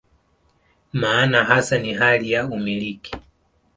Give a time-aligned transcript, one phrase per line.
[0.93, 3.15] Maana hasa ni hali ya "umiliki".